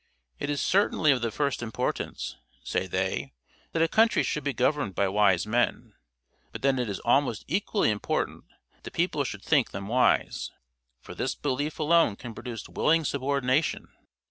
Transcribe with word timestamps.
It 0.39 0.49
is 0.49 0.59
certainly 0.63 1.11
of 1.11 1.21
the 1.21 1.29
first 1.29 1.61
importance, 1.61 2.35
say 2.63 2.87
they, 2.87 3.33
that 3.71 3.83
a 3.83 3.87
country 3.87 4.23
should 4.23 4.43
be 4.43 4.51
governed 4.51 4.95
by 4.95 5.07
wise 5.07 5.45
men; 5.45 5.93
but 6.51 6.63
then 6.63 6.79
it 6.79 6.89
is 6.89 6.99
almost 7.01 7.45
equally 7.47 7.91
important 7.91 8.45
that 8.73 8.83
the 8.83 8.89
people 8.89 9.23
should 9.23 9.43
think 9.43 9.69
them 9.69 9.87
wise; 9.87 10.49
for 11.01 11.13
this 11.13 11.35
belief 11.35 11.77
alone 11.77 12.15
can 12.15 12.33
produce 12.33 12.67
willing 12.67 13.05
subordination. 13.05 13.89